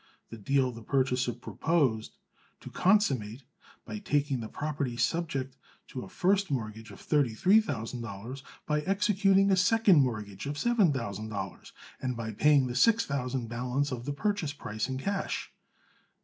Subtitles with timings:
[0.31, 2.17] This deal the purchaser proposed
[2.61, 3.43] to consummate
[3.85, 5.55] by taking the property subject
[5.89, 10.57] to a first mortgage of thirty three thousand dollars, by executing a second mortgage of
[10.57, 14.97] seven thousand dollars, and by paying the six thousand balance of the purchase price in
[14.97, 15.53] cash.